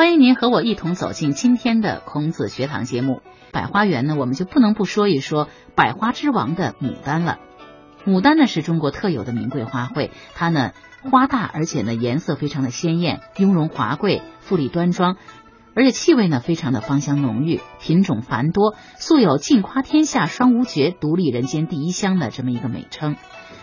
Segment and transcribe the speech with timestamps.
[0.00, 3.20] 欢迎您和我一同走进今天的孔子学堂节目。
[3.52, 7.38] 百花园呢，我们就不能不说一说百花之王的牡丹了。
[8.06, 15.18] 牡丹呢是中国特有的名贵花卉，它呢花大，而且呢颜色非常的鲜艳，雍容华贵，富丽端庄，
[15.74, 23.16] 而且气味呢非常的芳香浓郁，品种繁多，素有“尽夸天下双无绝，独立人间第一香”的这么一个美称。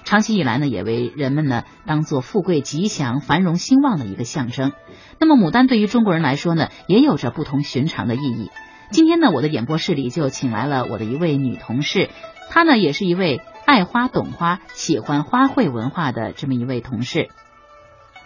[0.07, 4.71] 长期以来呢，也为人们呢当做富贵吉祥、繁荣兴旺的一个象征。
[5.19, 8.49] 那么，牡丹对于中国人来说呢，也有着不同寻常的意义。
[8.89, 12.09] 今天呢，我的演播室里就请来了我的一位女同事，
[12.49, 17.27] 她呢也是一位爱花懂花、喜欢花卉文化的这么一位同事。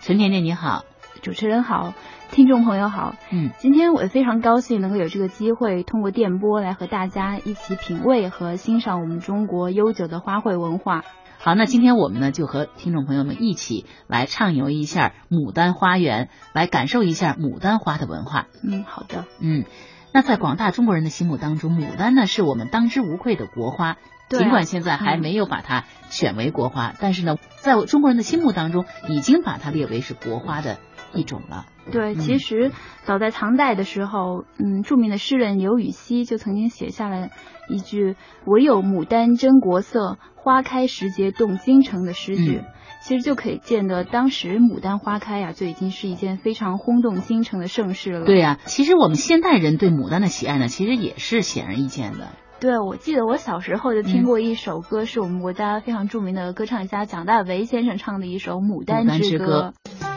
[0.02, 0.86] 陈甜甜，你好，
[1.24, 1.96] 主持人好，
[2.30, 3.16] 听众朋友好。
[3.32, 11.04] 嗯，今天我非常高兴能够有这个机会，通过电波来和大家一起品味和欣赏我们中国悠久的花卉文化。
[11.44, 18.46] 好，那今天我们呢就和听众朋友们一起来畅游一下牡丹花园，来感受一下牡丹花的文化。
[18.62, 19.26] 嗯，好的。
[19.40, 19.66] 嗯，
[20.14, 23.98] 那在广大中国人的心目当中，牡丹呢是我们当之无愧的国花。
[24.30, 30.78] 尽管现在还没有把它选为国花，但是呢，在我中国人的心目当中，已经把它列为是国花的
[31.14, 31.66] 一种了。
[31.92, 32.72] 对，其实
[33.04, 37.30] 早在唐代的时候，嗯，著名的诗人刘禹锡就曾经写下了
[37.70, 42.62] 一句“唯有牡丹真国色，花开时节动京城”的诗句。
[43.02, 48.26] 其实就可以见得，当时牡丹花开呀，就已经是一件非常轰动京城的盛事了。
[48.28, 52.28] 对呀，其实我们现代人对牡丹的喜爱呢，其实也是显而易见的。
[52.60, 59.74] 对，我记得我小时候就听过一首歌，是我们国家非常著名的歌唱家蒋大为先生唱的一首《牡丹之歌》。
[60.00, 60.11] 蒋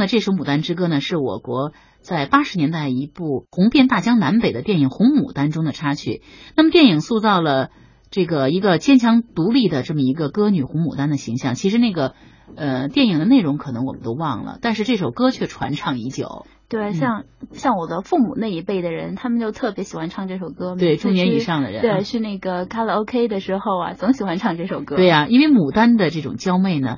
[0.00, 6.22] 大为先生的这首《牡丹之歌》呢，是我国在八十年代一部红遍大江南北的电影《红牡丹》中的插曲。
[6.56, 7.68] 那么，电影塑造了
[8.10, 11.54] 这个一个坚强独立的这么一个歌女红牡丹的形象。
[11.54, 12.14] 其实那个
[12.56, 16.46] 呃电影的内容可能我们都忘了，但是这首歌却传唱已久。
[16.70, 20.76] 对，像像我的父母那一辈的人，他们就特别喜欢唱这首歌。
[20.76, 24.96] 对，中年以上的人，对，是那个卡拉 OK 的时候啊，总喜欢唱这首歌。
[24.96, 26.96] 对呀，因为牡丹的这种娇媚呢。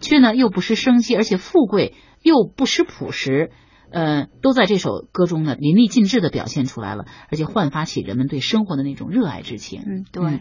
[0.00, 1.94] 却呢又不失生机，而且富贵
[2.24, 3.50] 又不失朴实，
[3.92, 9.82] 呃，都在这首歌中呢淋漓尽致的表现出来了，而且焕发起人们对生活的那种热爱之情。
[9.86, 10.40] 嗯，对，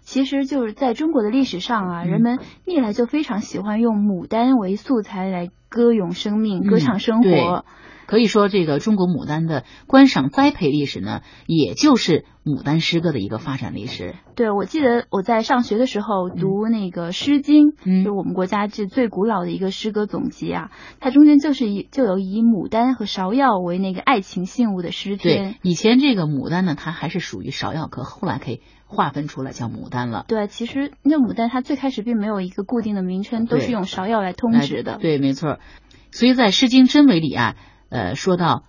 [0.00, 7.64] 其实就是在中国的历史上啊，人们历来就非常喜欢用牡丹为素材来歌咏生命、歌唱生活。
[8.06, 14.14] 可以说这个中国牡丹的观赏栽培历史呢，也就是牡丹诗歌的一个发展历史。
[14.34, 20.70] 对，我记得我在上学的时候读那个《诗经》，嗯就我们国家这最古老的一个诗歌总集啊，
[21.00, 30.24] 它中间就是以就有以牡丹和芍药为那个爱情信物的诗对篇。，以前这个牡丹呢，它还是属于芍药科，后来可以划分出来叫牡丹了。
[30.28, 34.98] 对，其实那牡丹它最开始并没有一个固定的名称，都是用芍药来通哎指的。
[35.00, 35.58] 对，没错。
[36.10, 37.56] 所以在《诗经·真伪》里啊，
[37.94, 38.64] 呃，说到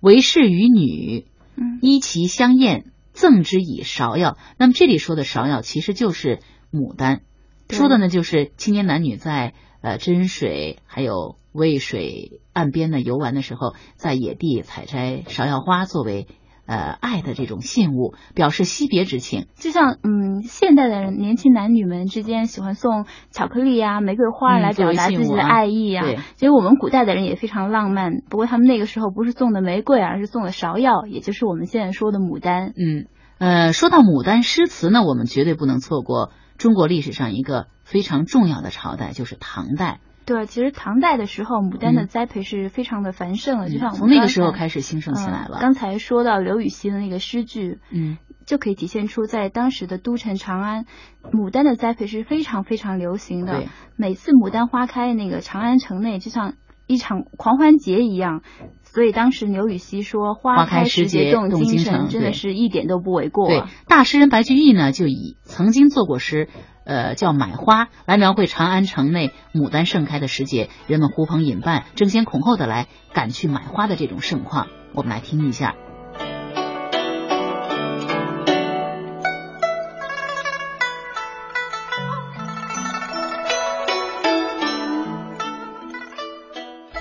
[0.00, 4.38] 为士与女，嗯，依其相艳，赠之以芍药。
[4.56, 6.38] 那么这里说的芍药其实就是
[6.72, 7.20] 牡丹，
[7.68, 9.52] 说的呢就是青年男女在
[9.82, 16.26] 呃真水还有渭水岸边呢游玩的时候，在野地采摘芍药花作为
[16.66, 19.46] 呃爱的这种信物，表示惜别之情。
[19.54, 32.72] 就像嗯，现代的人年轻男女们之间喜欢送巧克力呀、玫瑰花嗯来表达自己的爱意呀、对其实我们古代的人也非常浪漫，不过他们那个时候不是送的玫瑰，而是送的芍药，也就是我们现在说的牡丹。
[32.76, 33.06] 嗯，
[33.38, 40.00] 呃，说到牡丹诗词呢，我们绝对不能错过中国历史上一个非常重要的朝代，就是唐代。
[40.26, 45.56] 对，其实唐代的时候，牡丹的嗯栽培是非常的繁盛了，就像从那个时候开始兴盛起来了。
[45.56, 50.86] 呃刚才说到刘禹锡的那个诗句，嗯，就可以体现出在当时的都城长安，
[51.32, 53.64] 牡丹的栽培是非常非常流行的。
[53.96, 56.54] 每次牡丹花开，那个长安城内就像
[56.86, 58.42] 一场狂欢节一样。
[58.82, 63.48] 所以当时刘禹锡说“花花开时节动动京京城”，真的是一点都不为过。
[63.48, 66.48] 对，大诗人白居易呢，就以曾经做过诗，
[66.84, 74.68] 呃，叫《买花》，来描绘长安城内牡丹盛开的时节，人们呼朋引伴、争先恐后的来赶去买花的这种盛况。
[74.92, 75.74] 我们来听一下。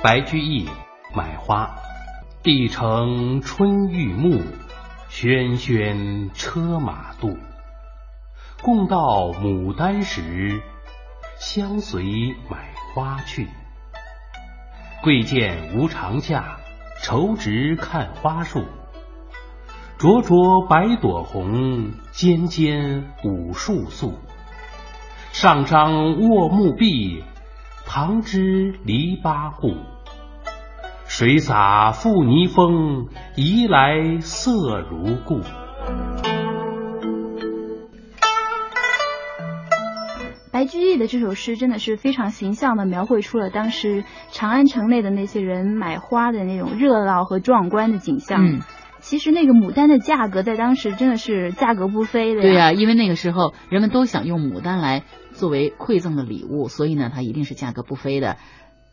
[0.01, 0.67] 白居易
[1.15, 1.75] 买花，
[2.41, 4.41] 帝城春欲暮，
[5.09, 7.37] 喧喧车马度。
[8.63, 10.61] 共到牡丹时，
[11.37, 13.49] 相随买花去。
[15.03, 16.59] 贵贱无常价，
[17.01, 18.63] 愁直看花树。
[19.97, 24.17] 灼灼百朵红，尖尖五树素。
[25.33, 27.21] 上张卧木壁，
[27.85, 29.75] 旁支篱笆户。
[31.05, 35.41] 水洒复泥峰，移来色如故。
[40.53, 48.45] 白居易的这首诗真的是非常形象的描绘出了当时长安城内的那些人买花的那种热闹和壮观的景象。
[48.45, 48.59] 嗯，
[48.99, 52.65] 其实那个牡丹的价格在当时真的是价格不菲的对呀。
[52.65, 55.01] 呀、因为那个时候人们都想用牡丹来
[55.31, 58.37] 作为馈赠的礼物，所以呢，它一定是价格不菲的。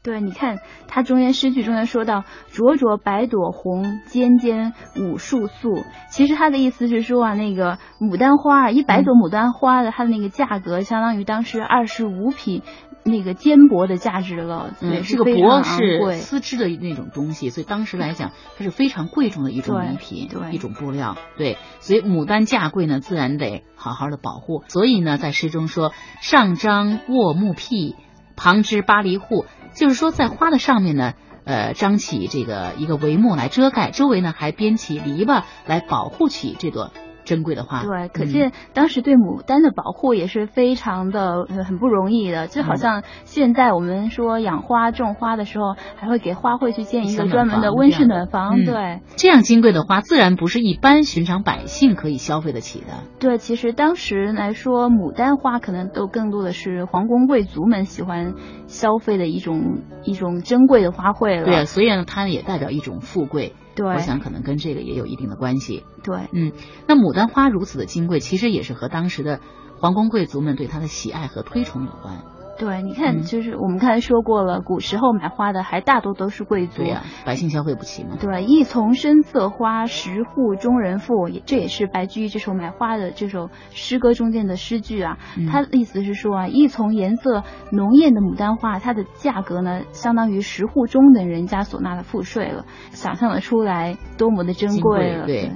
[0.02, 12.62] 对，你看他中间诗句中间说到“灼灼百朵红，尖尖五树素”，其实他的意思是说啊，那个牡丹花啊，一百朵牡丹花的它的那个价格，相当于当时二十五匹
[13.04, 14.70] 那个坚帛的价值了。
[14.80, 16.18] 嗯，这个是非常昂帛是。
[16.20, 21.18] 丝织的那种东西，所以当时来讲，它是非常贵重的一种对礼品，对一种布料。
[21.36, 24.64] 对，所以牡丹价贵呢，自然得好好的保护。
[24.68, 25.92] 所以呢，在诗中说
[26.22, 27.96] “上张卧木癖，
[28.36, 29.44] 旁支巴黎户”，
[29.74, 31.14] 就是说在花的上面呢。
[31.42, 36.92] 呃，张起这个一个帷幕来遮盖，周围呢还编起篱笆来保护起这朵
[37.24, 37.82] 珍贵的花。
[37.82, 48.58] 对，可嗯见当时对牡丹的保护也是非常的呃很不容易的，就好嗯像现在我们说养花种花的时候，还会给花卉去建一个专门的温室暖房。
[48.60, 52.86] 嗯对这样金贵的花，自然不是一般寻常百姓可以消费得起的。
[53.18, 58.34] 对，其实当时来说，牡丹花可能都更多的是皇宫贵族们喜欢
[58.66, 61.44] 消费的一种一种珍贵的花卉了。
[61.44, 63.54] 对啊，所以呢，它也代表一种富贵。
[63.74, 65.84] 对我想可能跟这个也有一定的关系。
[66.02, 66.52] 对嗯，
[66.86, 69.40] 那牡丹花如此的金贵，其实也是和当时的
[69.78, 72.24] 皇宫贵族们对它的喜爱和推崇有关。
[72.60, 76.82] 对，你看，嗯就是我们刚才说过了，古时候买花的还大多都是贵族。
[76.82, 78.18] 对呀、百姓消费不起嘛。
[78.20, 85.16] 对，一丛深色花，十户中人妇，也这也是白居易这首买花的这首诗歌中间的诗句啊。
[85.38, 95.24] 嗯它的意思是说啊，一丛颜色浓艳的牡丹花，它的价格呢，相当于十户中等人家所纳的赋税了，想象得出来多么的珍金贵了。
[95.24, 95.52] 对，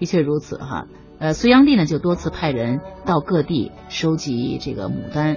[0.00, 0.86] 的确如此哈。
[1.20, 5.36] 呃，隋炀帝呢就多次派人到各地收集这个牡丹，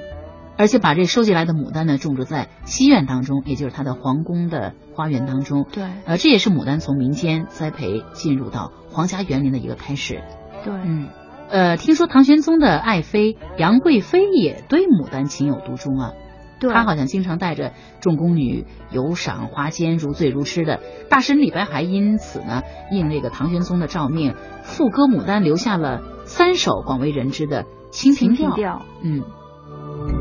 [0.58, 5.66] 而且把这收集来的牡丹呢种植在西苑当中，也就是他的皇宫的花园当中。
[5.72, 10.22] 对呃，这也是牡丹从民间栽培进入到皇家园林的一个开始。
[10.64, 11.10] 对嗯，
[11.50, 16.12] 呃，听说唐玄宗的爱妃杨贵妃也对牡丹情有独钟啊。
[16.60, 20.80] 对她好像经常带着众宫女游赏花间，如醉如痴的。
[21.10, 28.52] 大神李白还因此呢，应那个唐玄宗的诏命，赋歌牡丹，留下了三首广为人知的《清平调》。
[28.56, 29.22] 调，嗯。《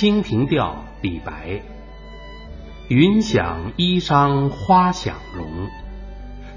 [0.00, 0.64] 清平调》
[1.02, 1.60] 李白：
[2.86, 5.44] 云想衣裳花想容，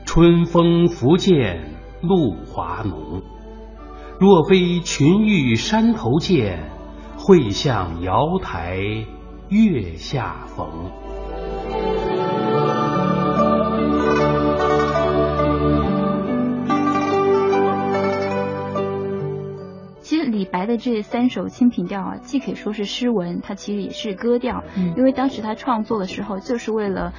[0.06, 1.58] 春风拂槛
[2.04, 3.24] 露华浓。
[4.20, 6.70] 若非群玉山头见，
[7.18, 8.78] 会向瑶台
[9.50, 10.92] 月下逢。
[20.52, 27.14] 白的这三首《清平调》啊，既可以说是诗文，它其实也是歌调，嗯因为当时他创作的时候，就是为了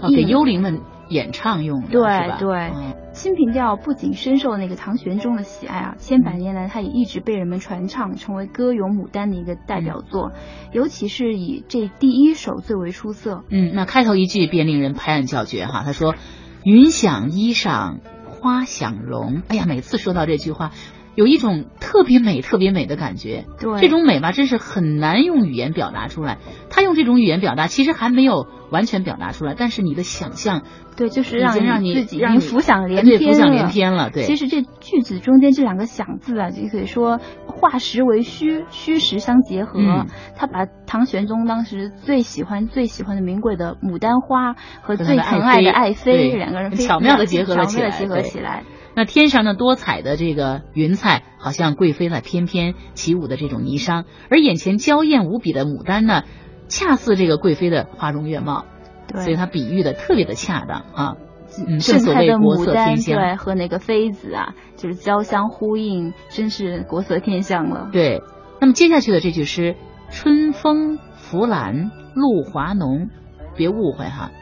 [0.00, 10.32] 哦给幽灵们演唱用的，对对嗯清平调不仅深受那个唐玄宗的喜爱啊，千百年来它也一直被人们传唱，成为歌咏牡丹的一个代表作，
[10.72, 13.44] 尤其是以这第一首最为出色。
[13.50, 15.82] 嗯，那开头一句便令人拍案叫绝哈。
[15.84, 16.16] 他说
[16.64, 20.72] ：“云想衣裳花想容。”哎呀，每次说到这句话，
[21.14, 23.44] 有一种特别美、特别美的感觉。
[23.60, 26.38] 对，这种美吧，真是很难用语言表达出来。
[26.70, 30.62] 他用这种语言表达，其实还没有完全表达出来，但是你的想象
[30.96, 34.10] 对，就是让让你自己已让你经浮想联对翩浮想联了翩了。
[34.10, 39.80] 对，其实这句子中间这两个“想”字啊，就可以说化实为虚，虚实相结合。
[39.80, 40.06] 嗯
[40.36, 48.64] 他把唐玄宗当时最喜欢、最喜欢的名贵的牡丹花和最疼爱的爱妃这两个人巧妙的结合了巧起来妙的结合起来。
[48.96, 56.22] 那天上的多彩的这个云彩，好像贵妃在翩翩起舞的这种霓裳，而眼前娇艳无比的牡丹呢，
[56.68, 58.66] 恰似这个贵妃的花容月貌，
[59.08, 61.16] 对，所以它比喻的特别的恰当啊。
[61.56, 63.16] 嗯，正盛所谓国色天香。
[63.16, 67.90] 对和那个妃子啊，就是交相呼应，真是国色天香了。
[67.92, 68.22] 对，
[68.60, 69.76] 那么接下去的这句诗
[70.10, 73.08] “春风拂槛露华浓”，
[73.56, 74.32] 别误会哈，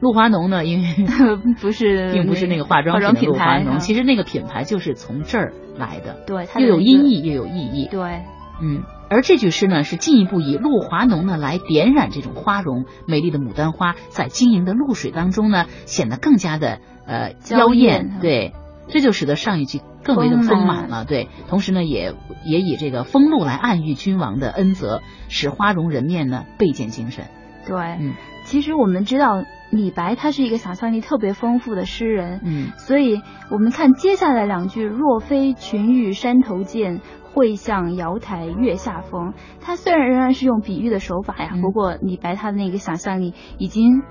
[0.00, 1.06] 露华浓呢，因为
[1.60, 7.88] 不是， 并不是那个化妆品的露华浓，其实那个品牌就是从这儿来的，对，它又有音译又有意义。
[7.90, 8.22] 对，
[8.62, 18.18] 嗯，而这句诗呢，是进一步以露华浓呢来点染这种花容，美丽的牡丹花在晶莹的露水当中呢，显得更加的呃娇妖艳艳。
[18.20, 18.52] 对，
[18.86, 21.04] 这就使得上一句更为的丰满了。
[21.04, 22.14] 对，同时呢，也
[22.44, 27.26] 也以这个风露来暗喻君王的恩泽，使花容人面呢倍见精神。
[27.66, 28.14] 对，嗯
[28.44, 33.20] 其实我们知道李白他是一个想象力特别丰富的诗人，嗯所以
[33.50, 37.00] 我们看接下来两句“若非群玉山头见，
[37.34, 39.34] 会向瑶台月下逢”。
[39.60, 44.02] 他虽然仍然是用比喻的手法呀，嗯不过李白他的那个想象力已经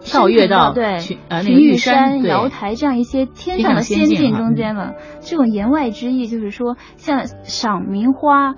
[0.00, 4.94] 跳跃到对群群玉山瑶台这样一些天上的仙仙境中间了。
[5.20, 8.54] 这种言外之意就是说，像赏名花。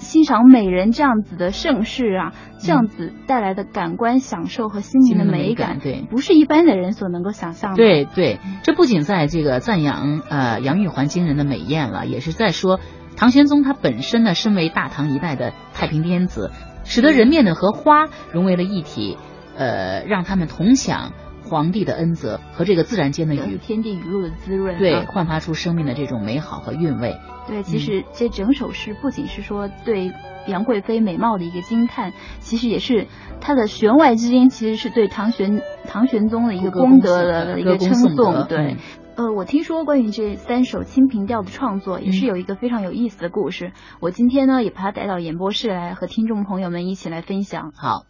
[0.00, 6.04] 欣赏美人这样子的盛世啊，这样子带来的感官享受和心灵的美感对。
[6.10, 7.76] 不是一般的人所能够想象的。
[7.76, 12.80] 对对，这不仅在这个赞扬呃杨玉环惊人的美艳了，也是在说
[13.16, 16.50] 唐玄宗他本身呢，身为大唐一代的太平天子，
[16.84, 19.18] 使得人面呢和花融为了一体，
[19.56, 21.12] 呃，让他们同享
[21.50, 24.78] 皇帝的恩泽和这个自然间的有雨，天地雨露的滋润、啊。
[24.78, 27.16] 对，焕发出生命的这种美好和韵味。
[27.48, 30.12] 对，其实这整首诗不仅是说对
[30.46, 33.08] 杨贵妃美貌的一个惊叹，其实也是
[33.40, 38.46] 它的弦外之音，其实是对唐玄唐玄宗的一个功功德的一个称颂。
[38.46, 38.76] 对嗯，
[39.16, 43.72] 呃，我听说关于这三首《清平调》的创作，也是嗯有一个非常有意思的故事。
[44.00, 47.72] 我今天呢，也把它带到演播室来，和听众朋友们一起来分享。
[47.74, 48.04] 好，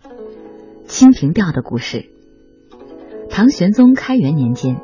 [0.86, 2.19] 《清平调》的故事。
[3.30, 4.80] 唐玄宗开元年间，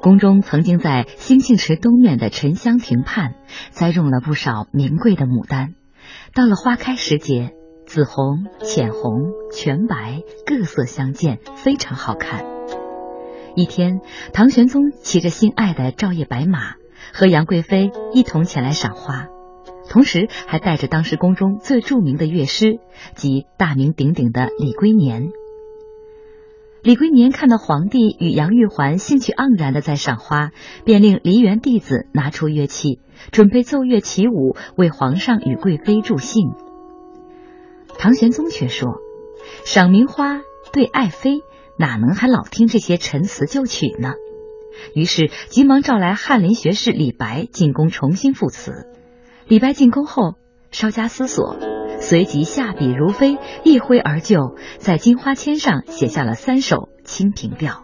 [0.00, 3.34] 宫中曾经在兴庆池东面的沉香亭畔
[3.70, 5.74] 栽种了不少名贵的牡丹。
[6.34, 7.52] 到了花开时节，
[7.86, 12.44] 紫红、浅红、全白，各色相间，非常好看。
[13.54, 14.00] 一天，
[14.32, 16.74] 唐玄宗骑着心爱的照夜白马，
[17.12, 19.26] 和杨贵妃一同前来赏花，
[19.88, 22.78] 同时还带着当时宫中最著名的乐师
[23.14, 25.28] 及大名鼎鼎的李龟年。
[26.82, 30.50] 李龟年看到皇帝与杨玉环兴趣盎然的在赏花，
[30.84, 33.00] 便令梨园弟子拿出乐器，
[33.32, 36.52] 准备奏乐起舞，为皇上与贵妃助兴。
[37.98, 38.94] 唐玄宗却说
[39.66, 40.40] ：“赏名花
[40.72, 41.40] 对爱妃，
[41.78, 44.12] 哪能还老听这些陈词旧曲呢？”
[44.94, 48.86] 于是急忙召来翰林学士李白进宫重新赋词。
[49.46, 50.36] 李白进宫后，
[50.70, 51.79] 稍加思索。
[52.10, 57.72] 随即下笔如飞，一挥而就，在金花签上写下了三首《清平调》。《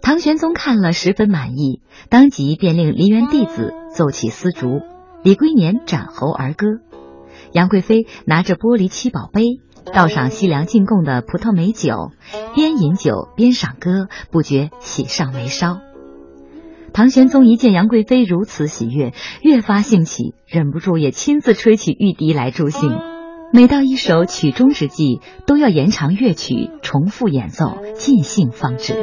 [0.00, 4.80] 唐玄宗看了十分满意，当即便令梨园弟子奏起丝竹，
[5.22, 6.68] 李龟年斩喉而歌，
[7.52, 9.42] 杨贵妃拿着玻璃七宝杯，
[9.92, 12.12] 倒上西凉进贡的葡萄美酒，
[12.54, 15.80] 边饮酒边赏歌，不觉喜上眉梢。
[16.94, 23.13] 唐玄宗一见杨贵妃如此喜悦，越发兴起，忍不住也亲自吹起玉笛来助兴。
[23.54, 28.96] 每到一首曲终之际，都要延长乐曲，重复演奏，尽兴方止。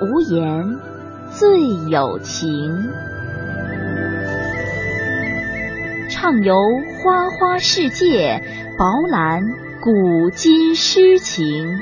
[0.00, 0.78] 无言，
[1.30, 2.88] 最有情。
[6.08, 6.54] 畅游
[7.02, 8.40] 花花世界，
[8.78, 9.42] 饱览
[9.80, 11.80] 古今诗情。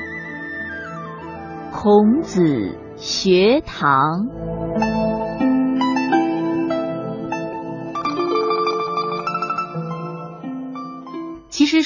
[1.71, 4.27] 孔子学堂。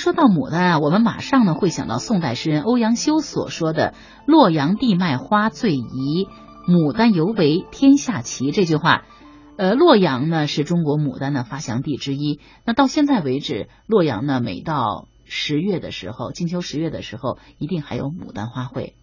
[0.02, 3.94] 说到牡丹啊，我们马上呢会想到宋代诗人欧阳修所说的
[4.26, 6.28] “洛阳地脉花最宜，
[6.68, 9.04] 牡丹尤为天下奇”这句话。
[9.58, 12.40] 呃，洛阳呢是中国牡丹的发祥地之一。
[12.66, 18.94] 那到现在为止，洛阳呢每到十月的时候，金秋十月的时候，一定还有牡丹花卉。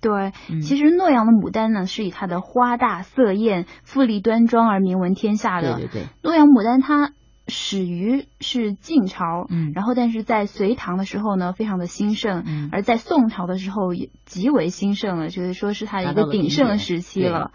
[0.00, 5.76] 对，其实洛阳的牡丹呢是以它的花大色艳、富丽端庄而名闻天下的。
[5.76, 7.12] 对对对，洛阳牡丹它。
[7.48, 17.50] 始于是晋朝，嗯，然后但是在隋唐的时候呢，非常的兴盛，嗯，而在宋朝的时候也极为兴盛了，就是说是它的一个鼎盛的时期了。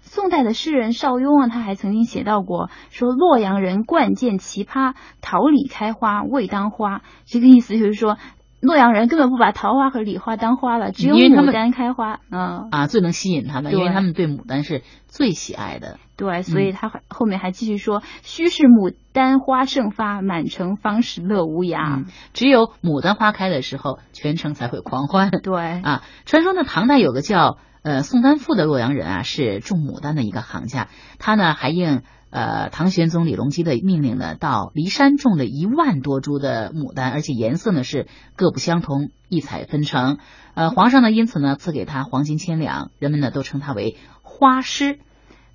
[0.00, 8.16] 宋代的诗人邵雍啊，他还曾经写到过，说洛阳人惯见奇葩，桃李开花未当花，这个意思就是说。
[8.60, 15.98] 洛阳人根本不把桃花和李花当花了，只有牡丹开花，嗯啊，最能吸引他们，因为他们对牡丹是最喜爱的。
[16.16, 25.30] 对，所以他后面还继续说：“须是牡丹花盛发，满城方是乐无涯。”只有牡丹花开的时候，全城才会狂欢。
[25.30, 32.02] 对 啊，传说呢，唐代有个叫呃宋丹父的洛阳人啊，是种牡丹的一个行家，他呢还应。
[32.30, 40.18] 呃，唐玄宗李隆基的命令呢，到骊山种了一万多株的牡丹，而且颜色呢是各不相同，异彩纷呈。
[40.54, 44.98] 呃，皇上呢因此呢赐给他黄金千两，人们呢都称他为花师。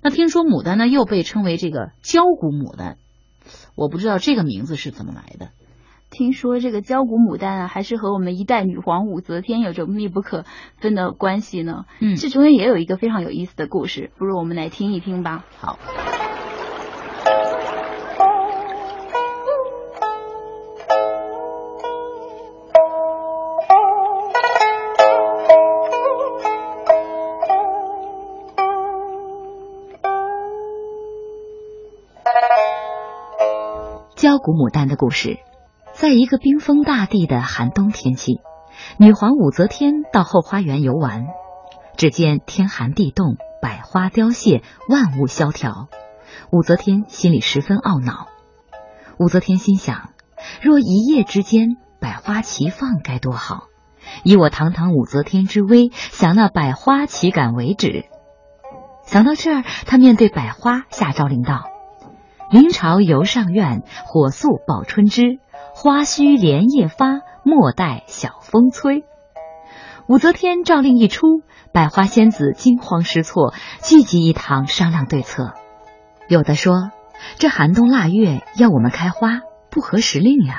[0.02, 2.96] 那听说牡丹呢又被称为这个焦骨牡丹，
[3.76, 5.50] 我不知道这个名字是怎么来的。
[6.10, 10.44] 听说这个焦骨牡丹啊，还是和我们一代女皇武则天有着密不可
[10.78, 11.84] 分的关系呢。
[12.00, 15.44] 嗯，这中间也有一个非常有意思的故事，不如我们来听一听吧。
[15.58, 15.78] 好。
[34.44, 35.38] 古牡丹的故事，
[35.94, 38.40] 在一个冰封大地的寒冬天气，
[38.98, 41.28] 女皇武则天到后花园游玩，
[41.96, 45.88] 只见天寒地冻，百花凋谢，万物萧条。
[46.52, 48.26] 武则天心里十分懊恼。
[49.18, 50.10] 武则天心想，
[50.60, 53.68] 若一夜之间百花齐放，该多好！
[54.24, 58.04] 以我堂堂武则天之威，想那百花岂敢为止？
[59.06, 61.70] 想到这儿，她面对百花下诏令道。
[62.54, 65.40] 明朝游上苑，火速报春枝，
[65.74, 69.02] 花须连夜发，莫待晓风吹。
[70.06, 71.26] 武则天诏令一出，
[71.72, 75.54] 百花仙子惊慌失措，聚集一堂商量对策。
[76.28, 76.92] 有的说，
[77.40, 80.58] 这寒冬腊月要我们开花，不合时令呀；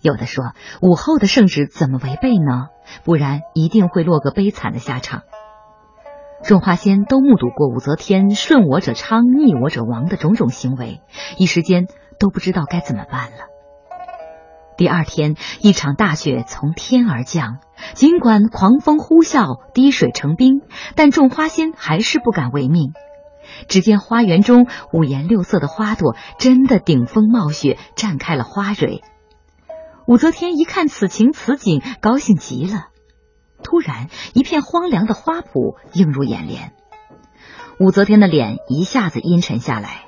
[0.00, 0.46] 有的说，
[0.82, 2.70] 武后的圣旨怎么违背呢？
[3.04, 5.22] 不然一定会落个悲惨的下场。
[6.44, 11.00] 众花仙都目睹过武则天顺我者昌，逆我者亡的种种行为，
[11.36, 11.86] 一时间
[12.18, 13.48] 都不知道该怎么办了。
[14.76, 17.58] 第二天，一场大雪从天而降，
[17.94, 20.62] 尽管狂风呼啸，滴水成冰，
[20.94, 22.92] 但众花仙还是不敢违命。
[23.66, 29.02] 只见花园中五颜六色的花朵真的顶风冒雪，绽开了花蕊。
[30.06, 32.86] 武则天一看此情此景，高兴极了。
[33.62, 36.72] 突然，一片荒凉的花圃映入眼帘，
[37.78, 40.04] 武则天的脸一下子阴沉下来。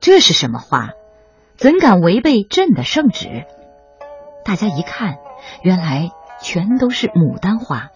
[0.00, 0.90] 这是什么花？
[1.56, 3.44] 怎敢违背朕的圣旨？
[4.44, 5.16] 大家一看，
[5.62, 7.88] 原来全都是牡丹花。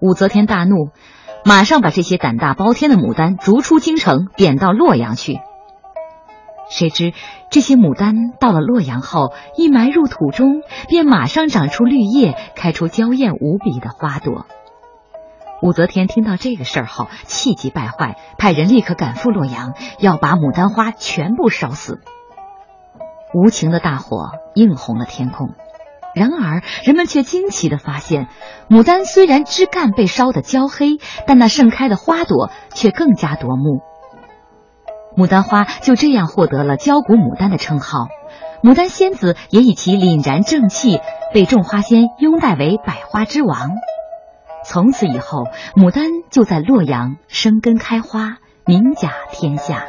[0.00, 0.90] 武则天大怒
[1.44, 5.40] ：“马上把这些胆大包天的牡丹逐出京城，贬到洛阳去。
[6.70, 7.12] 谁知
[7.54, 14.46] 这些牡丹到了洛阳后，一埋入土中，便马上长出绿叶，开出娇艳无比的花朵。
[15.62, 22.00] 武则天听到这个事儿后，气急败坏，派人立刻赶赴洛阳，要把牡丹花全部烧死。
[23.32, 25.50] 无情的大火映红了天空，
[26.12, 28.26] 然而人们却惊奇的发现，
[28.68, 33.80] 牡丹虽然枝干被烧得焦黑，但那盛开的花朵却更加夺目。
[35.16, 38.08] 牡丹花就这样获得了“焦骨牡丹”的称号，
[38.62, 41.00] 牡丹仙子也以其凛然正气，
[41.32, 43.70] 被众花仙拥戴为百花之王。
[44.66, 45.44] 从此以后，
[45.76, 49.84] 牡丹就在洛阳生根开花，名甲天下。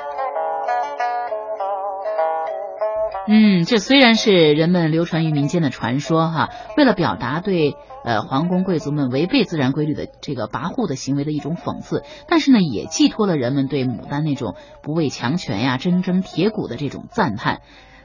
[3.28, 17.62] 嗯，这虽然是人们流传于民间的传说哈，为了表达对呃皇宫贵族们违背自然规律的这个跋扈的行为的一种讽刺，但是呢，也寄托了人们对牡丹那种不畏强权呀、铮铮铁骨的这种赞叹。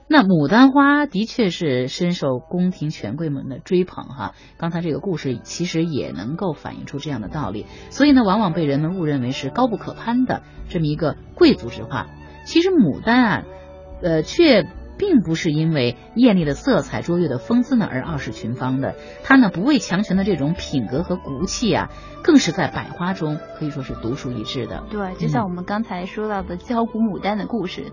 [0.09, 4.33] 那牡丹花的确是深受宫廷权贵们的追捧哈。
[4.56, 12.06] 刚才这个故事其实也能够反映出这样的道理，所以呢，往往被人们误认为是高不可攀的这么一个贵族之花。
[12.46, 13.42] 其实牡丹啊，
[14.02, 14.66] 呃，却。
[15.01, 21.89] 并不是因为艳丽的色彩、卓越的风姿呢而傲视群芳的，它呢不畏强权的这种品格和骨气啊，
[22.23, 24.85] 更是在百花中可以说是独树一帜的。
[24.91, 27.93] 对，就像我们刚才说到的焦骨牡丹的故事，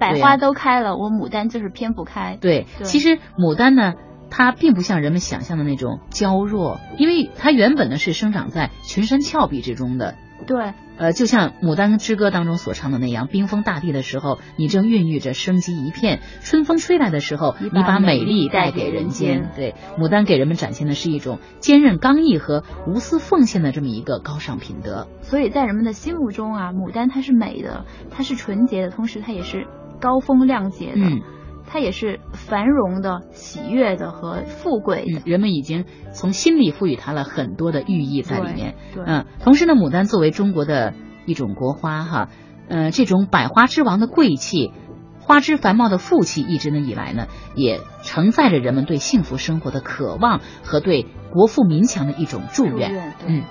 [0.00, 2.36] 百花都开了，我牡丹就是偏不开。
[2.40, 3.94] 对，其实牡丹呢，
[4.28, 10.16] 它并不像人们想象的那种娇弱，因为它原本呢是生长在群山峭壁之中的。
[10.48, 19.50] 对，呃，就像《牡丹之歌》当中所唱的那样，冰封大地的时候，你正孕育着生机一片；春风吹来的时候，你把美丽带给人间。
[19.56, 25.08] 对，牡丹给人们展现的是一种坚韧刚毅和无私奉献的这么一个高尚品德。
[25.22, 29.66] 所以在人们的心目中啊，牡丹它是美的，它是纯洁的，同时它也是
[30.00, 31.00] 高风亮节的。
[31.00, 31.22] 嗯。
[31.66, 35.22] 它也是繁荣的、喜悦的和富贵的。
[35.24, 38.76] 人们已经从心里赋予它了很多的寓意在里面。
[38.94, 40.94] 对，嗯，同时呢，牡丹作为中国的
[41.26, 42.28] 一种国花，哈，
[42.68, 44.72] 呃，这种百花之王的贵气、
[45.20, 53.14] 花枝繁茂的富气，一直呢以来呢，也承载着人们对幸福生活的渴望和对国富民强的一种祝愿。
[53.26, 53.42] 嗯，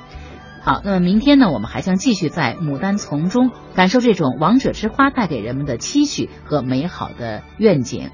[0.66, 8.12] 好，那么明天呢，我们还将继续在牡丹丛中感受这种王者之花带给人们的期许和美好的愿景。